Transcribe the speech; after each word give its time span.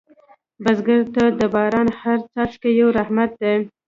بزګر 0.63 1.01
ته 1.15 1.23
د 1.39 1.41
باران 1.53 1.87
هره 1.99 2.23
څاڅکې 2.33 2.69
یو 2.79 2.89
رحمت 2.97 3.31
دی 3.41 3.53